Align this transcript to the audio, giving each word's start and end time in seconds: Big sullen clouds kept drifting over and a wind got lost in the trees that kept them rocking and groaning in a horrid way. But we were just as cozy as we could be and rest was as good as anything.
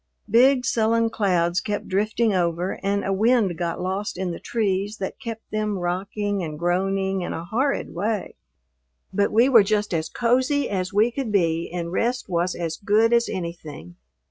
Big 0.31 0.65
sullen 0.65 1.11
clouds 1.11 1.59
kept 1.61 1.87
drifting 1.87 2.33
over 2.33 2.79
and 2.81 3.05
a 3.05 3.13
wind 3.13 3.55
got 3.55 3.79
lost 3.79 4.17
in 4.17 4.31
the 4.31 4.39
trees 4.39 4.97
that 4.97 5.19
kept 5.19 5.43
them 5.51 5.77
rocking 5.77 6.41
and 6.41 6.57
groaning 6.57 7.21
in 7.21 7.33
a 7.33 7.45
horrid 7.45 7.93
way. 7.93 8.33
But 9.13 9.31
we 9.31 9.47
were 9.47 9.61
just 9.61 9.93
as 9.93 10.09
cozy 10.09 10.67
as 10.71 10.91
we 10.91 11.11
could 11.11 11.31
be 11.31 11.69
and 11.71 11.91
rest 11.91 12.27
was 12.27 12.55
as 12.55 12.77
good 12.77 13.13
as 13.13 13.29
anything. 13.29 13.95